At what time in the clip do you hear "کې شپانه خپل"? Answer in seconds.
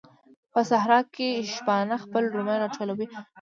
1.15-2.23